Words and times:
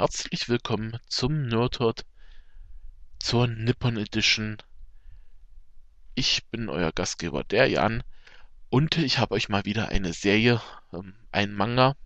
herzlich 0.00 0.48
willkommen 0.48 0.96
zum 1.08 1.42
Nerdhurt 1.42 2.06
zur 3.18 3.46
Nippon 3.46 3.98
Edition. 3.98 4.56
Ich 6.14 6.46
bin 6.46 6.70
euer 6.70 6.90
Gastgeber, 6.90 7.44
der 7.44 7.66
Jan, 7.66 8.02
und 8.70 8.96
ich 8.96 9.18
habe 9.18 9.34
euch 9.34 9.50
mal 9.50 9.66
wieder 9.66 9.90
eine 9.90 10.14
Serie, 10.14 10.62
ähm, 10.94 11.12
ein 11.32 11.52
Manga 11.52 11.96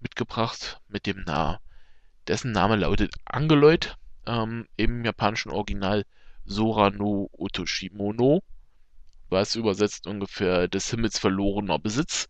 mitgebracht, 0.00 0.78
mit 0.88 1.06
dem 1.06 1.22
Na 1.24 1.58
dessen 2.28 2.52
Name 2.52 2.76
lautet 2.76 3.14
Angeloid, 3.24 3.96
ähm, 4.26 4.68
im 4.76 5.02
japanischen 5.02 5.52
Original 5.52 6.04
Sora 6.44 6.90
no 6.90 7.30
Otoshimono, 7.32 8.42
was 9.30 9.54
übersetzt 9.54 10.06
ungefähr 10.06 10.68
des 10.68 10.90
Himmels 10.90 11.18
verlorener 11.18 11.78
Besitz 11.78 12.28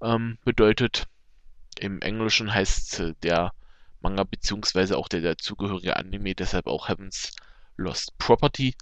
ähm, 0.00 0.38
bedeutet. 0.46 1.08
Im 1.78 2.00
Englischen 2.00 2.54
heißt 2.54 3.00
äh, 3.00 3.14
der 3.22 3.52
Manga 4.00 4.24
beziehungsweise 4.24 4.96
auch 4.96 5.08
der 5.08 5.20
dazugehörige 5.20 5.96
Anime 5.96 6.34
deshalb 6.34 6.66
auch 6.66 6.88
Heaven's 6.88 7.34
Lost 7.76 8.16
Property. 8.18 8.74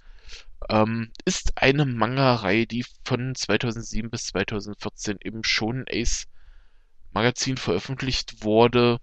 Ähm, 0.69 1.11
ist 1.25 1.61
eine 1.61 1.85
Manga-Reihe, 1.85 2.67
die 2.67 2.85
von 3.03 3.35
2007 3.35 4.09
bis 4.09 4.27
2014 4.27 5.17
im 5.21 5.43
Shonen 5.43 5.85
Ace 5.89 6.27
Magazin 7.13 7.57
veröffentlicht 7.57 8.43
wurde. 8.43 8.99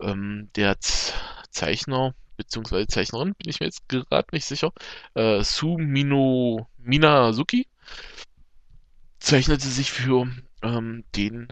Ähm, 0.00 0.50
der 0.56 0.80
Z 0.80 1.14
Zeichner 1.50 2.14
bzw. 2.36 2.86
Zeichnerin, 2.86 3.34
bin 3.34 3.48
ich 3.48 3.60
mir 3.60 3.66
jetzt 3.66 3.88
gerade 3.88 4.28
nicht 4.32 4.44
sicher, 4.44 4.72
äh, 5.14 5.42
Sumino 5.42 6.68
Minazuki, 6.78 7.68
zeichnete 9.20 9.68
sich 9.68 9.92
für 9.92 10.28
ähm, 10.62 11.04
den 11.14 11.48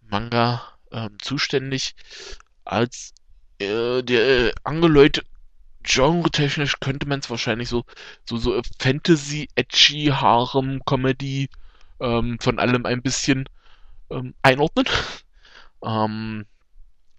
Manga 0.00 0.62
ähm, 0.90 1.16
zuständig. 1.20 1.94
Als 2.64 3.14
äh, 3.58 4.02
der 4.02 4.48
äh, 4.48 4.52
Angeläut 4.64 5.24
genre-technisch 5.82 6.78
könnte 6.80 7.06
man 7.06 7.20
es 7.20 7.30
wahrscheinlich 7.30 7.68
so, 7.68 7.84
so, 8.28 8.36
so 8.36 8.60
Fantasy, 8.78 9.48
Edgy, 9.56 10.06
Harem, 10.06 10.80
Comedy, 10.84 11.48
ähm, 12.00 12.38
von 12.40 12.58
allem 12.58 12.86
ein 12.86 13.02
bisschen 13.02 13.48
ähm, 14.10 14.34
einordnen. 14.42 14.86
ähm, 15.84 16.46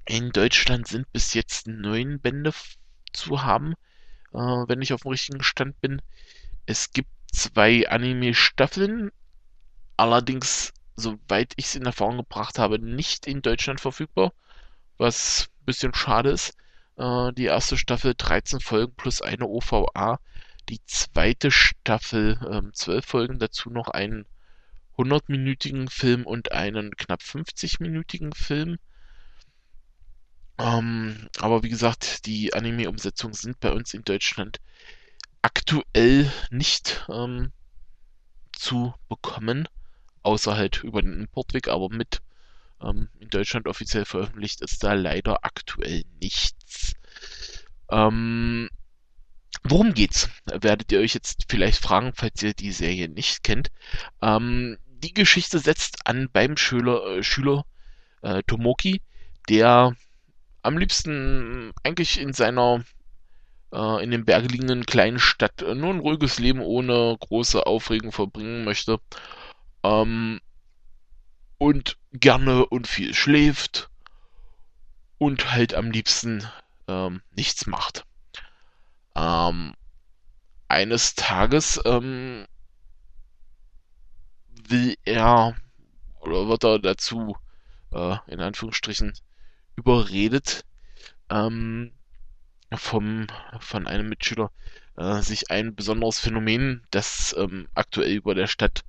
in 0.06 0.32
Deutschland 0.32 0.88
sind 0.88 1.12
bis 1.14 1.34
jetzt 1.34 1.68
neun 1.68 2.20
Bände 2.20 2.54
zu 3.14 3.44
haben, 3.44 3.74
äh, 4.34 4.38
wenn 4.38 4.82
ich 4.82 4.94
auf 4.94 5.02
dem 5.02 5.12
richtigen 5.12 5.44
Stand 5.44 5.80
bin. 5.82 6.02
Es 6.66 6.92
gibt 6.92 7.10
zwei 7.32 7.90
Anime-Staffeln, 7.90 9.12
allerdings 9.98 10.74
soweit 10.96 11.54
ich 11.56 11.66
es 11.66 11.76
in 11.76 11.86
Erfahrung 11.86 12.18
gebracht 12.18 12.60
habe, 12.60 12.80
nicht 12.80 13.26
in 13.26 13.42
Deutschland 13.42 13.82
verfügbar, 13.82 14.34
was 14.98 15.50
ein 15.62 15.66
bisschen 15.66 15.94
schade 15.94 16.32
ist. 16.32 16.56
Äh, 16.98 17.32
die 17.34 17.46
erste 17.46 17.78
Staffel 17.78 18.14
13 18.18 18.60
Folgen 18.60 18.94
plus 18.96 19.22
eine 19.22 19.48
OVA. 19.48 20.20
Die 20.70 20.80
zweite 20.86 21.52
Staffel 21.52 22.40
ähm, 22.50 22.74
12 22.74 23.06
Folgen, 23.06 23.40
dazu 23.40 23.70
noch 23.70 23.90
einen 23.90 24.26
100-minütigen 24.98 25.90
Film 25.90 26.26
und 26.26 26.52
einen 26.52 26.96
knapp 26.96 27.22
50-minütigen 27.22 28.36
Film. 28.36 28.78
Ähm, 30.58 31.28
aber 31.40 31.64
wie 31.64 31.70
gesagt, 31.70 32.26
die 32.26 32.54
Anime-Umsetzungen 32.54 33.34
sind 33.34 33.60
bei 33.60 33.72
uns 33.72 33.94
in 33.94 34.04
Deutschland 34.04 34.60
aktuell 35.42 36.32
nicht 36.52 37.06
ähm, 37.10 37.52
zu 38.54 38.94
bekommen 39.10 39.68
außer 40.24 40.56
halt 40.56 40.84
über 40.84 41.02
den 41.02 41.20
Importweg, 41.20 41.68
aber 41.68 41.90
mit 41.90 42.22
ähm, 42.84 43.10
in 43.20 43.30
Deutschland 43.30 43.68
offiziell 43.68 44.06
veröffentlicht 44.06 44.62
ist 44.62 44.84
da 44.84 44.94
leider 44.94 45.44
aktuell 45.44 46.04
nichts. 46.20 46.94
Ähm, 47.90 48.70
worum 49.64 49.94
geht's? 49.94 50.30
Werdet 50.46 50.92
ihr 50.92 51.00
euch 51.00 51.14
jetzt 51.14 51.46
vielleicht 51.48 51.82
fragen, 51.82 52.14
falls 52.16 52.42
ihr 52.44 52.54
die 52.54 52.72
Serie 52.72 53.10
nicht 53.10 53.44
kennt. 53.44 53.72
Ähm, 54.22 54.78
die 54.88 55.14
Geschichte 55.14 55.60
setzt 55.60 56.08
an 56.08 56.30
beim 56.32 56.58
Schüler, 56.58 57.18
äh, 57.18 57.24
Schüler 57.24 57.66
äh, 58.22 58.42
Tomoki, 58.44 59.02
der 59.50 59.96
am 60.62 60.78
liebsten 60.78 61.74
eigentlich 61.84 62.20
in 62.20 62.34
seiner 62.34 62.84
äh, 63.74 64.04
in 64.04 64.12
den 64.12 64.24
Bergen 64.24 64.48
liegenden 64.48 64.86
kleinen 64.86 65.20
Stadt 65.20 65.62
äh, 65.62 65.76
nur 65.76 65.94
ein 65.94 66.00
ruhiges 66.00 66.40
Leben 66.40 66.62
ohne 66.62 67.18
große 67.20 67.66
Aufregung 67.66 68.14
verbringen 68.14 68.64
möchte 68.64 69.00
ähm, 69.84 70.40
und 71.58 71.98
gerne 72.12 72.66
und 72.66 72.88
viel 72.88 73.14
schläft 73.14 73.90
und 75.18 75.52
halt 75.52 75.74
am 75.74 75.92
liebsten 75.92 76.48
ähm, 76.88 77.22
nichts 77.32 77.68
macht. 77.68 78.06
Ähm, 79.16 79.74
eines 80.68 81.16
Tages 81.16 81.80
ähm, 81.86 82.46
will 84.68 84.96
er 85.06 85.56
oder 86.20 86.48
wird 86.48 86.64
er 86.64 86.80
dazu 86.80 87.38
äh, 87.92 88.18
in 88.28 88.42
Anführungsstrichen 88.42 89.14
überredet 89.76 90.66
ähm, 91.30 91.92
vom 92.74 93.28
von 93.60 93.88
einem 93.88 94.10
Mitschüler 94.10 94.52
äh, 94.96 95.22
sich 95.22 95.52
ein 95.52 95.76
besonderes 95.76 96.20
Phänomen, 96.20 96.86
das 96.92 97.36
ähm, 97.38 97.68
aktuell 97.74 98.12
über 98.14 98.36
der 98.36 98.48
Stadt 98.48 98.84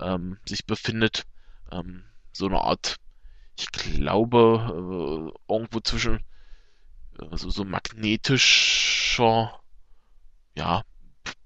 ähm, 0.00 0.38
sich 0.46 0.66
befindet. 0.66 1.24
Ähm, 1.72 2.04
so 2.32 2.46
eine 2.46 2.60
Art, 2.60 2.96
ich 3.58 3.70
glaube, 3.72 5.32
äh, 5.48 5.52
irgendwo 5.52 5.80
zwischen 5.80 6.24
äh, 7.20 7.36
so, 7.36 7.50
so 7.50 7.64
magnetischer 7.64 9.60
ja, 10.56 10.82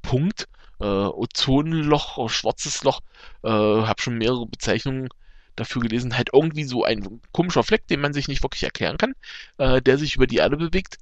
Punkt, 0.03 0.49
äh, 0.81 0.85
Ozonloch, 0.85 2.29
schwarzes 2.31 2.85
Loch, 2.85 3.01
äh, 3.43 3.49
habe 3.49 4.01
schon 4.01 4.19
mehrere 4.19 4.47
Bezeichnungen 4.47 5.09
dafür 5.57 5.83
gelesen, 5.83 6.17
halt 6.17 6.31
irgendwie 6.33 6.65
so 6.65 6.85
ein 6.85 7.21
komischer 7.33 7.63
Fleck, 7.63 7.87
den 7.89 8.01
man 8.01 8.13
sich 8.13 8.29
nicht 8.29 8.43
wirklich 8.43 8.63
erklären 8.63 8.99
kann, 8.99 9.15
äh, 9.59 9.83
der 9.83 9.99
sich 9.99 10.17
über 10.17 10.27
die 10.27 10.37
Erde 10.37 10.57
bewegt 10.57 10.99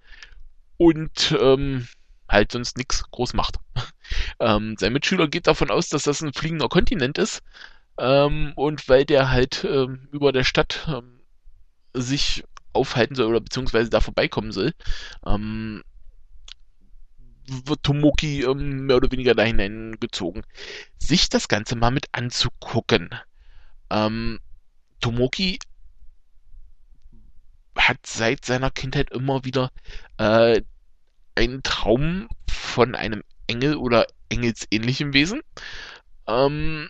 und 0.78 1.36
ähm, 1.40 1.86
halt 2.28 2.52
sonst 2.52 2.76
nichts 2.76 3.04
groß 3.10 3.34
macht. 3.34 3.56
Ähm, 4.40 4.76
sein 4.78 4.94
Mitschüler 4.94 5.28
geht 5.28 5.46
davon 5.48 5.70
aus, 5.70 5.90
dass 5.90 6.04
das 6.04 6.22
ein 6.22 6.32
fliegender 6.32 6.70
Kontinent 6.70 7.18
ist. 7.18 7.42
Ähm, 7.98 8.52
und 8.56 8.88
weil 8.88 9.04
der 9.04 9.30
halt 9.30 9.64
ähm, 9.64 10.08
über 10.12 10.32
der 10.32 10.44
Stadt 10.44 10.86
ähm, 10.88 11.20
sich 11.94 12.44
aufhalten 12.72 13.14
soll 13.14 13.26
oder 13.26 13.40
beziehungsweise 13.40 13.90
da 13.90 14.00
vorbeikommen 14.00 14.52
soll, 14.52 14.72
ähm, 15.26 15.82
wird 17.46 17.82
Tomoki 17.82 18.42
ähm, 18.44 18.86
mehr 18.86 18.96
oder 18.96 19.10
weniger 19.10 19.34
da 19.34 19.42
hineingezogen, 19.42 20.42
sich 20.98 21.28
das 21.28 21.48
Ganze 21.48 21.76
mal 21.76 21.90
mit 21.90 22.06
anzugucken. 22.12 23.10
Tomoki 25.00 25.58
hat 27.74 28.04
seit 28.04 28.44
seiner 28.44 28.70
Kindheit 28.70 29.10
immer 29.10 29.44
wieder 29.44 29.70
äh, 30.18 30.60
einen 31.34 31.62
Traum 31.62 32.28
von 32.50 32.94
einem 32.94 33.22
Engel 33.46 33.76
oder 33.76 34.06
engelsähnlichem 34.28 35.14
Wesen. 35.14 35.40
Ähm, 36.26 36.88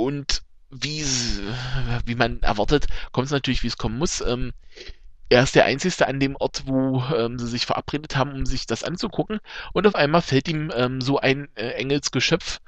und 0.00 0.42
wie, 0.70 1.04
wie 2.06 2.14
man 2.14 2.42
erwartet, 2.42 2.86
kommt 3.12 3.26
es 3.26 3.32
natürlich, 3.32 3.62
wie 3.62 3.68
es 3.68 3.76
kommen 3.76 3.98
muss. 3.98 4.20
Ähm, 4.20 4.52
er 5.28 5.42
ist 5.42 5.54
der 5.54 5.64
Einzige 5.66 6.06
an 6.06 6.20
dem 6.20 6.36
Ort, 6.36 6.62
wo 6.66 7.02
ähm, 7.14 7.38
sie 7.38 7.46
sich 7.46 7.66
verabredet 7.66 8.16
haben, 8.16 8.32
um 8.32 8.46
sich 8.46 8.66
das 8.66 8.82
anzugucken. 8.82 9.40
Und 9.72 9.86
auf 9.86 9.94
einmal 9.94 10.22
fällt 10.22 10.48
ihm 10.48 10.72
ähm, 10.74 11.00
so 11.00 11.18
ein 11.18 11.48
äh, 11.54 11.70
Engelsgeschöpf, 11.72 12.60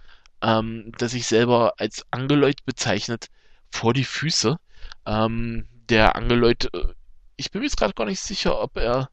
ähm, 0.42 0.92
das 0.98 1.12
sich 1.12 1.26
selber 1.26 1.74
als 1.78 2.04
Angeloid 2.10 2.64
bezeichnet, 2.64 3.28
vor 3.70 3.94
die 3.94 4.04
Füße. 4.04 4.58
Ähm, 5.06 5.66
der 5.88 6.14
Angeloid, 6.16 6.68
äh, 6.74 6.94
ich 7.36 7.50
bin 7.50 7.60
mir 7.60 7.66
jetzt 7.66 7.78
gerade 7.78 7.94
gar 7.94 8.06
nicht 8.06 8.20
sicher, 8.20 8.60
ob 8.60 8.76
er 8.76 9.08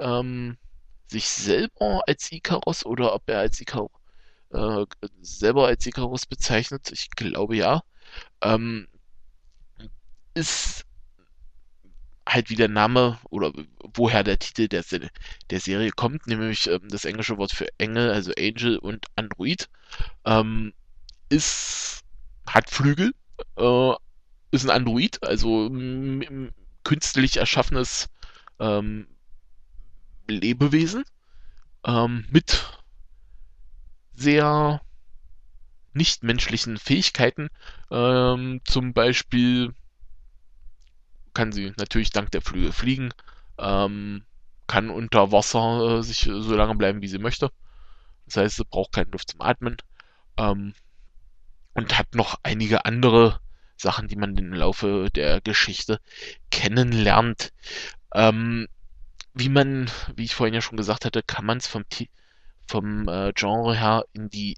ähm, 0.00 0.58
sich 1.06 1.28
selber 1.28 2.02
als 2.06 2.32
Icarus 2.32 2.84
oder 2.84 3.14
ob 3.14 3.28
er 3.28 3.38
als 3.38 3.60
Icarus 3.60 3.90
äh, 4.52 4.86
selber 5.20 5.66
als 5.66 5.86
Icarus 5.86 6.26
bezeichnet. 6.26 6.90
Ich 6.92 7.10
glaube 7.10 7.56
ja. 7.56 7.82
Ähm, 8.42 8.88
ist 10.34 10.86
halt 12.28 12.50
wie 12.50 12.54
der 12.56 12.68
Name 12.68 13.18
oder 13.30 13.52
woher 13.94 14.22
der 14.22 14.38
Titel 14.38 14.68
der, 14.68 14.84
der 15.50 15.60
Serie 15.60 15.90
kommt, 15.90 16.26
nämlich 16.26 16.68
ähm, 16.68 16.88
das 16.88 17.04
englische 17.04 17.36
Wort 17.36 17.52
für 17.52 17.66
Engel, 17.78 18.10
also 18.10 18.32
Angel 18.38 18.78
und 18.78 19.06
Android, 19.16 19.68
ähm, 20.24 20.72
ist, 21.28 22.02
hat 22.46 22.70
Flügel, 22.70 23.12
äh, 23.56 23.92
ist 24.50 24.64
ein 24.64 24.70
Android, 24.70 25.22
also 25.22 25.70
künstlich 26.84 27.36
erschaffenes 27.38 28.08
ähm, 28.60 29.06
Lebewesen 30.28 31.04
ähm, 31.84 32.26
mit 32.30 32.81
sehr 34.22 34.80
nichtmenschlichen 35.94 36.78
Fähigkeiten. 36.78 37.48
Ähm, 37.90 38.60
zum 38.64 38.92
Beispiel 38.94 39.74
kann 41.34 41.52
sie 41.52 41.72
natürlich 41.76 42.10
dank 42.10 42.30
der 42.30 42.42
Flügel 42.42 42.72
fliegen, 42.72 43.12
ähm, 43.58 44.24
kann 44.66 44.90
unter 44.90 45.32
Wasser 45.32 45.98
äh, 45.98 46.02
sich 46.02 46.20
so 46.20 46.54
lange 46.54 46.74
bleiben, 46.76 47.02
wie 47.02 47.08
sie 47.08 47.18
möchte. 47.18 47.50
Das 48.26 48.36
heißt, 48.36 48.56
sie 48.56 48.64
braucht 48.64 48.92
keine 48.92 49.10
Luft 49.10 49.30
zum 49.30 49.40
Atmen. 49.40 49.76
Ähm, 50.36 50.74
und 51.74 51.98
hat 51.98 52.14
noch 52.14 52.38
einige 52.42 52.84
andere 52.84 53.40
Sachen, 53.76 54.08
die 54.08 54.16
man 54.16 54.36
im 54.36 54.52
Laufe 54.52 55.08
der 55.14 55.40
Geschichte 55.40 56.00
kennenlernt. 56.50 57.52
Ähm, 58.14 58.68
wie 59.34 59.48
man, 59.48 59.90
wie 60.14 60.24
ich 60.24 60.34
vorhin 60.34 60.54
ja 60.54 60.60
schon 60.60 60.76
gesagt 60.76 61.04
hatte, 61.04 61.22
kann 61.22 61.46
man 61.46 61.58
es 61.58 61.66
vom, 61.66 61.84
vom 62.66 63.08
äh, 63.08 63.32
Genre 63.34 63.76
her 63.76 64.04
in 64.12 64.30
die 64.30 64.56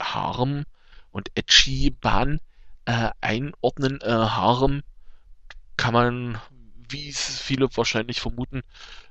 Harem 0.00 0.64
und 1.10 1.30
Edgy 1.34 1.90
Bahn 1.90 2.40
äh, 2.84 3.10
einordnen. 3.20 4.00
Äh, 4.00 4.10
Harem 4.10 4.82
kann 5.76 5.94
man, 5.94 6.40
wie 6.88 7.08
es 7.08 7.40
viele 7.40 7.68
wahrscheinlich 7.76 8.20
vermuten, 8.20 8.62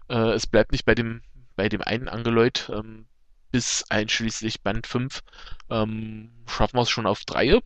äh, 0.09 0.33
es 0.33 0.47
bleibt 0.47 0.71
nicht 0.71 0.85
bei 0.85 0.95
dem 0.95 1.21
bei 1.55 1.69
dem 1.69 1.81
einen 1.81 2.09
Angeläut 2.09 2.71
ähm, 2.73 3.05
bis 3.51 3.83
einschließlich 3.89 4.61
Band 4.61 4.87
5 4.87 5.21
ähm, 5.69 6.31
schaffen 6.47 6.77
wir 6.77 6.81
es 6.81 6.89
schon 6.89 7.05
auf 7.05 7.23
3. 7.25 7.59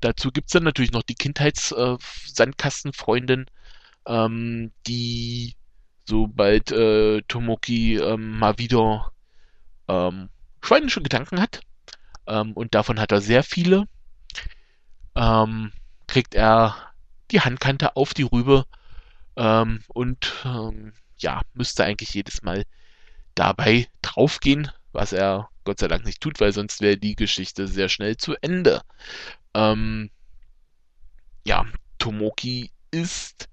Dazu 0.00 0.30
gibt 0.30 0.46
es 0.48 0.52
dann 0.52 0.62
natürlich 0.64 0.92
noch 0.92 1.02
die 1.02 1.16
Kindheits-Sandkastenfreundin, 1.16 3.46
äh, 4.06 4.24
ähm, 4.24 4.72
die 4.86 5.56
sobald 6.06 6.70
äh, 6.72 7.22
Tomoki 7.22 7.96
ähm, 7.96 8.38
mal 8.38 8.58
wieder 8.58 9.10
ähm, 9.88 10.28
schweinische 10.62 11.02
Gedanken 11.02 11.40
hat, 11.40 11.60
ähm, 12.26 12.52
und 12.52 12.74
davon 12.74 13.00
hat 13.00 13.12
er 13.12 13.20
sehr 13.20 13.42
viele, 13.42 13.86
ähm, 15.14 15.72
kriegt 16.06 16.34
er 16.34 16.76
die 17.30 17.40
Handkante 17.40 17.96
auf 17.96 18.14
die 18.14 18.22
Rübe 18.22 18.64
ähm, 19.36 19.82
und 19.88 20.32
ähm, 20.44 20.92
ja, 21.18 21.42
müsste 21.54 21.84
eigentlich 21.84 22.14
jedes 22.14 22.42
Mal 22.42 22.64
dabei 23.34 23.88
draufgehen, 24.02 24.70
was 24.92 25.12
er 25.12 25.48
Gott 25.64 25.78
sei 25.78 25.88
Dank 25.88 26.04
nicht 26.04 26.20
tut, 26.20 26.40
weil 26.40 26.52
sonst 26.52 26.80
wäre 26.80 26.96
die 26.96 27.16
Geschichte 27.16 27.66
sehr 27.66 27.88
schnell 27.88 28.16
zu 28.16 28.34
Ende. 28.40 28.82
Ähm, 29.54 30.10
ja, 31.46 31.64
Tomoki 31.98 32.70
ist 32.90 33.48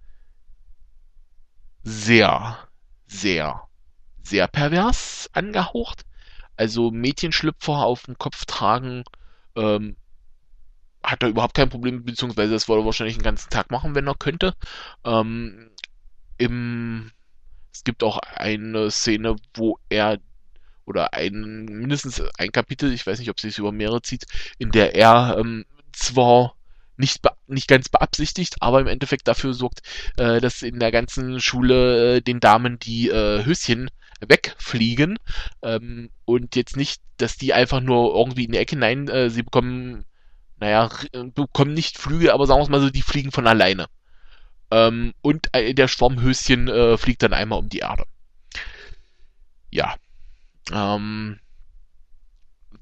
sehr, 1.84 2.68
sehr, 3.08 3.68
sehr 4.24 4.48
pervers 4.48 5.30
angehaucht. 5.34 6.06
Also 6.58 6.92
Mädchenschlüpfer 6.92 7.74
auf 7.74 8.04
dem 8.04 8.18
Kopf 8.18 8.46
tragen, 8.46 9.04
ähm, 9.56 9.96
hat 11.04 11.24
er 11.24 11.30
überhaupt 11.30 11.56
kein 11.56 11.70
Problem, 11.70 12.04
beziehungsweise 12.04 12.54
das 12.54 12.68
wollte 12.68 12.84
er 12.84 12.86
wahrscheinlich 12.86 13.18
den 13.18 13.24
ganzen 13.24 13.50
Tag 13.50 13.72
machen, 13.72 13.96
wenn 13.96 14.08
er 14.08 14.16
könnte. 14.16 14.54
Ähm, 15.04 15.72
im, 16.38 17.12
es 17.74 17.84
gibt 17.84 18.04
auch 18.04 18.20
eine 18.20 18.92
Szene, 18.92 19.36
wo 19.56 19.80
er 19.90 20.20
oder 20.86 21.14
ein, 21.14 21.66
mindestens 21.66 22.22
ein 22.38 22.52
Kapitel, 22.52 22.92
ich 22.92 23.06
weiß 23.06 23.20
nicht, 23.20 23.30
ob 23.30 23.38
es 23.42 23.58
über 23.58 23.72
mehrere 23.72 24.02
zieht, 24.02 24.26
in 24.58 24.72
der 24.72 24.96
er 24.96 25.38
ähm, 25.40 25.66
zwar 25.92 26.56
nicht, 26.98 27.22
nicht 27.52 27.68
ganz 27.68 27.90
beabsichtigt, 27.90 28.56
aber 28.60 28.80
im 28.82 28.88
Endeffekt 28.88 29.28
dafür 29.28 29.54
sorgt, 29.54 29.82
äh, 30.18 30.42
dass 30.42 30.62
in 30.62 30.80
der 30.80 30.92
ganzen 30.92 31.40
Schule 31.40 32.18
äh, 32.18 32.22
den 32.22 32.40
Damen 32.40 32.80
die 32.80 33.10
äh, 33.10 33.44
Höschen 33.46 33.90
wegfliegen 34.20 35.18
ähm, 35.62 36.10
und 36.26 36.56
jetzt 36.56 36.78
nicht, 36.78 37.02
dass 37.18 37.38
die 37.38 37.54
einfach 37.54 37.82
nur 37.82 38.16
irgendwie 38.16 38.46
in 38.46 38.52
die 38.52 38.58
Ecke, 38.60 38.78
nein, 38.78 39.08
äh, 39.08 39.30
sie 39.30 39.44
bekommen, 39.44 40.06
naja, 40.60 40.90
äh, 41.14 41.24
bekommen 41.24 41.74
nicht 41.74 41.98
Flüge, 41.98 42.34
aber 42.34 42.46
sagen 42.46 42.60
wir 42.60 42.64
es 42.64 42.70
mal 42.70 42.82
so, 42.82 42.90
die 42.90 43.02
fliegen 43.02 43.32
von 43.32 43.48
alleine. 43.48 43.88
Ähm, 44.70 45.14
und 45.22 45.50
äh, 45.54 45.74
der 45.74 45.88
Schwarmhöschen 45.88 46.98
fliegt 46.98 47.24
dann 47.24 47.34
einmal 47.34 47.60
um 47.60 47.70
die 47.70 47.80
Erde. 47.80 48.06
Ja, 49.72 49.96
ähm, 50.72 51.40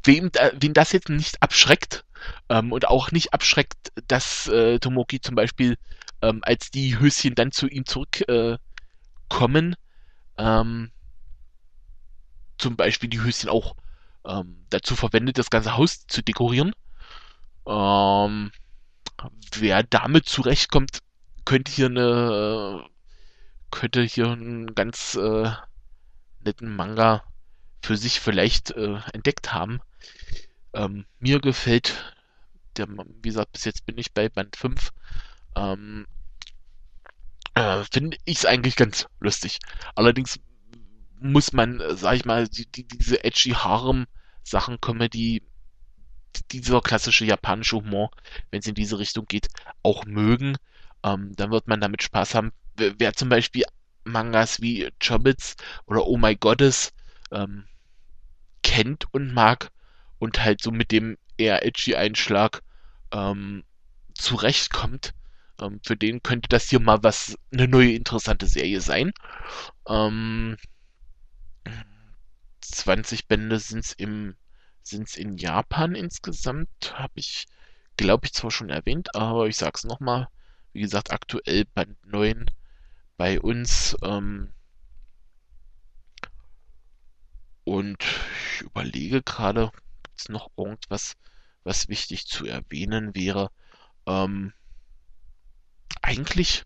wem, 0.03 0.31
wen 0.59 0.73
das 0.73 0.91
jetzt 0.91 1.09
nicht 1.09 1.41
abschreckt 1.41 2.03
ähm, 2.49 2.71
und 2.71 2.87
auch 2.87 3.11
nicht 3.11 3.33
abschreckt, 3.33 3.91
dass 4.07 4.47
äh, 4.47 4.79
Tomoki 4.79 5.21
zum 5.21 5.35
Beispiel, 5.35 5.77
ähm, 6.21 6.39
als 6.43 6.71
die 6.71 6.99
Höschen 6.99 7.35
dann 7.35 7.51
zu 7.51 7.67
ihm 7.67 7.85
zurückkommen, 7.85 9.75
äh, 10.37 10.43
ähm, 10.43 10.91
zum 12.57 12.75
Beispiel 12.75 13.09
die 13.09 13.21
Höschen 13.21 13.49
auch 13.49 13.75
ähm, 14.25 14.65
dazu 14.69 14.95
verwendet, 14.95 15.37
das 15.37 15.49
ganze 15.49 15.77
Haus 15.77 16.05
zu 16.07 16.21
dekorieren. 16.21 16.73
Ähm, 17.67 18.51
wer 19.53 19.83
damit 19.83 20.27
zurechtkommt, 20.27 20.99
könnte 21.45 21.71
hier 21.71 21.87
eine 21.87 22.85
könnte 23.71 24.01
hier 24.01 24.29
einen 24.31 24.73
ganz 24.75 25.15
äh, 25.15 25.51
netten 26.43 26.75
Manga 26.75 27.23
für 27.81 27.97
sich 27.97 28.19
vielleicht 28.19 28.71
äh, 28.71 28.99
entdeckt 29.13 29.53
haben. 29.53 29.79
Ähm, 30.73 31.05
mir 31.19 31.39
gefällt, 31.39 32.15
der, 32.79 32.87
wie 32.89 33.29
gesagt, 33.29 33.51
bis 33.51 33.65
jetzt 33.65 33.85
bin 33.85 33.97
ich 33.97 34.13
bei 34.13 34.29
Band 34.29 34.55
5. 34.55 34.89
Ähm, 35.55 36.07
äh, 37.53 37.83
Finde 37.91 38.17
ich 38.25 38.37
es 38.37 38.45
eigentlich 38.45 38.75
ganz 38.75 39.07
lustig. 39.19 39.59
Allerdings 39.95 40.39
muss 41.19 41.53
man, 41.53 41.79
äh, 41.79 41.95
sag 41.95 42.15
ich 42.15 42.25
mal, 42.25 42.47
die, 42.47 42.65
die, 42.65 42.87
diese 42.87 43.23
edgy 43.23 43.51
Harem-Sachen, 43.51 44.79
Comedy, 44.81 45.43
dieser 46.51 46.81
klassische 46.81 47.25
japanische 47.25 47.77
Humor, 47.77 48.11
wenn 48.51 48.59
es 48.59 48.67
in 48.67 48.75
diese 48.75 48.99
Richtung 48.99 49.25
geht, 49.25 49.47
auch 49.83 50.05
mögen. 50.05 50.55
Ähm, 51.03 51.33
dann 51.35 51.51
wird 51.51 51.67
man 51.67 51.81
damit 51.81 52.03
Spaß 52.03 52.35
haben. 52.35 52.51
Wer, 52.75 52.99
wer 52.99 53.13
zum 53.13 53.29
Beispiel 53.29 53.63
Mangas 54.03 54.61
wie 54.61 54.89
Chobits 54.99 55.55
oder 55.85 56.05
Oh 56.05 56.17
My 56.17 56.35
Goddess 56.35 56.93
ähm, 57.31 57.65
kennt 58.63 59.05
und 59.13 59.33
mag 59.33 59.71
und 60.19 60.43
halt 60.43 60.61
so 60.61 60.71
mit 60.71 60.91
dem 60.91 61.17
eher 61.37 61.65
edgy 61.65 61.95
Einschlag 61.95 62.61
ähm, 63.11 63.63
zurechtkommt. 64.13 65.13
Ähm, 65.59 65.79
für 65.85 65.97
den 65.97 66.23
könnte 66.23 66.49
das 66.49 66.69
hier 66.69 66.79
mal 66.79 67.03
was, 67.03 67.37
eine 67.51 67.67
neue 67.67 67.93
interessante 67.93 68.47
Serie 68.47 68.81
sein. 68.81 69.11
Ähm, 69.87 70.57
20 72.61 73.27
Bände 73.27 73.59
sind 73.59 73.85
es 73.85 73.93
im 73.93 74.35
sind's 74.89 75.17
in 75.17 75.37
Japan 75.37 75.95
insgesamt, 75.95 76.69
habe 76.93 77.13
ich, 77.15 77.45
glaube 77.97 78.25
ich, 78.25 78.33
zwar 78.33 78.51
schon 78.51 78.69
erwähnt, 78.69 79.15
aber 79.15 79.47
ich 79.47 79.57
sag's 79.57 79.83
nochmal. 79.83 80.27
Wie 80.73 80.81
gesagt, 80.81 81.11
aktuell 81.11 81.65
Band 81.65 81.97
9 82.05 82.49
bei 83.17 83.39
uns. 83.39 83.95
Ähm, 84.03 84.51
und 87.63 88.03
ich 88.03 88.61
überlege 88.61 89.21
gerade, 89.21 89.71
gibt 90.03 90.19
es 90.19 90.29
noch 90.29 90.49
irgendwas, 90.57 91.15
was 91.69 91.89
wichtig 91.89 92.27
zu 92.27 92.45
erwähnen 92.47 93.15
wäre? 93.15 93.51
Ähm, 94.07 94.53
eigentlich 96.01 96.63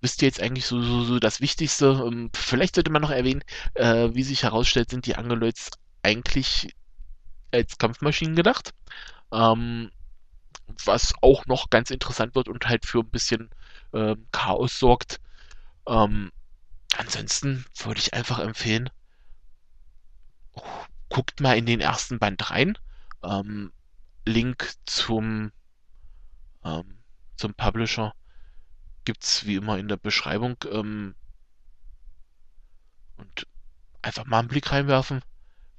wisst 0.00 0.22
ihr 0.22 0.28
jetzt 0.28 0.40
eigentlich 0.40 0.66
so, 0.66 0.82
so, 0.82 1.04
so 1.04 1.18
das 1.18 1.40
Wichtigste. 1.40 2.04
Ähm, 2.06 2.30
vielleicht 2.34 2.74
sollte 2.76 2.92
man 2.92 3.02
noch 3.02 3.10
erwähnen, 3.10 3.42
äh, 3.74 4.10
wie 4.12 4.22
sich 4.22 4.42
herausstellt, 4.44 4.90
sind 4.90 5.06
die 5.06 5.16
Angeloids 5.16 5.70
eigentlich 6.02 6.74
als 7.52 7.78
Kampfmaschinen 7.78 8.36
gedacht. 8.36 8.72
Ähm, 9.32 9.90
was 10.84 11.14
auch 11.22 11.46
noch 11.46 11.70
ganz 11.70 11.90
interessant 11.90 12.34
wird 12.34 12.48
und 12.48 12.68
halt 12.68 12.86
für 12.86 13.00
ein 13.00 13.10
bisschen 13.10 13.50
ähm, 13.94 14.26
Chaos 14.32 14.78
sorgt. 14.78 15.20
Ähm, 15.88 16.32
ansonsten 16.96 17.66
würde 17.84 18.00
ich 18.00 18.14
einfach 18.14 18.40
empfehlen, 18.40 18.90
guckt 21.08 21.40
mal 21.40 21.56
in 21.56 21.66
den 21.66 21.80
ersten 21.80 22.18
Band 22.18 22.50
rein. 22.50 22.78
Ähm, 23.22 23.72
Link 24.26 24.74
zum, 24.86 25.52
ähm, 26.64 26.98
zum 27.36 27.54
Publisher 27.54 28.14
gibt's 29.04 29.44
wie 29.46 29.56
immer 29.56 29.78
in 29.78 29.88
der 29.88 29.96
Beschreibung. 29.96 30.56
Ähm, 30.70 31.14
und 33.16 33.46
einfach 34.02 34.24
mal 34.26 34.40
einen 34.40 34.48
Blick 34.48 34.72
reinwerfen. 34.72 35.22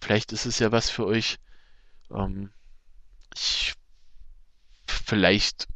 Vielleicht 0.02 0.32
ist 0.32 0.46
es 0.46 0.60
ja 0.60 0.72
was 0.72 0.90
für 0.90 1.06
euch. 1.06 1.38
Ähm, 2.12 2.52
ich, 3.34 3.74
vielleicht, 4.88 5.68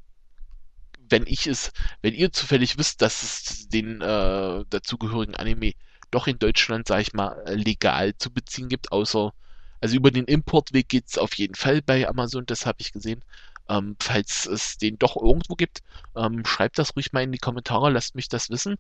wenn 1.10 1.26
ich 1.26 1.48
es, 1.48 1.72
wenn 2.02 2.14
ihr 2.14 2.32
zufällig 2.32 2.78
wisst, 2.78 3.02
dass 3.02 3.24
es 3.24 3.70
den 3.70 4.02
äh, 4.02 4.64
dazugehörigen 4.70 5.36
Anime 5.36 5.74
doch 6.12 6.28
in 6.28 6.40
Deutschland, 6.40 6.88
sag 6.88 7.02
ich 7.02 7.14
mal, 7.14 7.44
legal 7.48 8.16
zu 8.18 8.32
beziehen 8.32 8.70
gibt, 8.70 8.92
außer, 8.92 9.34
also 9.82 9.96
über 9.96 10.12
den 10.12 10.26
Importweg 10.26 10.90
geht's 10.90 11.18
auf 11.18 11.34
jeden 11.36 11.56
Fall 11.56 11.82
bei 11.82 12.08
Amazon, 12.08 12.46
das 12.46 12.66
habe 12.66 12.82
ich 12.82 12.92
gesehen. 12.92 13.24
Ähm, 13.70 13.96
falls 14.02 14.46
es 14.48 14.78
den 14.78 14.98
doch 14.98 15.16
irgendwo 15.16 15.56
gibt, 15.56 15.84
ähm, 16.16 16.46
schreibt 16.46 16.80
das 16.80 16.96
ruhig 16.96 17.14
mal 17.14 17.24
in 17.24 17.32
die 17.32 17.38
Kommentare, 17.38 17.92
lasst 17.92 18.16
mich 18.16 18.28
das 18.28 18.50
wissen. 18.50 18.78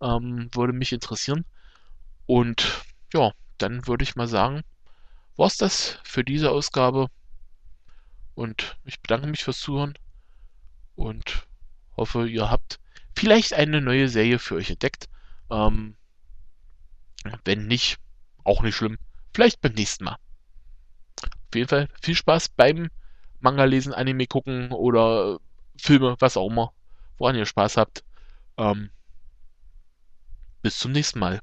Ähm, 0.00 0.48
würde 0.54 0.72
mich 0.72 0.92
interessieren. 0.92 1.44
Und 2.26 2.82
ja, 3.12 3.32
dann 3.58 3.86
würde 3.86 4.02
ich 4.04 4.16
mal 4.16 4.28
sagen, 4.28 4.62
war's 5.36 5.56
das 5.56 5.98
für 6.04 6.24
diese 6.24 6.50
Ausgabe. 6.50 7.08
Und 8.34 8.76
ich 8.84 9.00
bedanke 9.00 9.26
mich 9.26 9.44
fürs 9.44 9.60
Zuhören 9.60 9.94
und 10.96 11.46
hoffe, 11.96 12.26
ihr 12.26 12.50
habt 12.50 12.80
vielleicht 13.14 13.52
eine 13.52 13.80
neue 13.80 14.08
Serie 14.08 14.38
für 14.38 14.54
euch 14.54 14.70
entdeckt. 14.70 15.08
Ähm, 15.50 15.96
Wenn 17.44 17.66
nicht, 17.66 17.98
auch 18.44 18.62
nicht 18.62 18.76
schlimm. 18.76 18.98
Vielleicht 19.34 19.60
beim 19.60 19.72
nächsten 19.74 20.04
Mal. 20.04 20.16
Auf 21.50 21.56
jeden 21.56 21.68
Fall 21.68 21.88
viel 22.00 22.14
Spaß 22.14 22.50
beim 22.50 22.90
Manga 23.40 23.64
lesen, 23.64 23.92
Anime 23.92 24.28
gucken 24.28 24.70
oder 24.70 25.40
Filme, 25.76 26.14
was 26.20 26.36
auch 26.36 26.48
immer, 26.48 26.72
woran 27.18 27.34
ihr 27.34 27.44
Spaß 27.44 27.76
habt. 27.76 28.04
Ähm, 28.56 28.90
bis 30.62 30.78
zum 30.78 30.92
nächsten 30.92 31.18
Mal. 31.18 31.40